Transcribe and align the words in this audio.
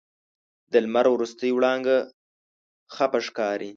د 0.71 0.73
لمر 0.85 1.05
وروستۍ 1.11 1.51
وړانګه 1.53 1.97
خفه 2.93 3.19
ښکاري 3.27 3.69